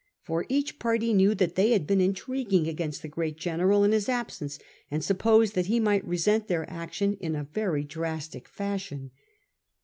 [0.23, 4.09] For each party knew that they had been intriguing against the great general in his
[4.09, 4.57] absence,
[4.89, 9.11] and supposed that he might resent their action in a very drastic fashion.